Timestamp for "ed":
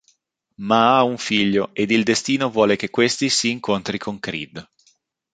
1.75-1.91